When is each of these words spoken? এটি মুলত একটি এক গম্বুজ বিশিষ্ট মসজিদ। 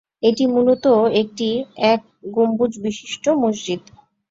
এটি 0.23 0.43
মুলত 0.53 0.85
একটি 1.21 1.49
এক 1.91 2.01
গম্বুজ 2.35 2.71
বিশিষ্ট 2.85 3.25
মসজিদ। 3.43 3.81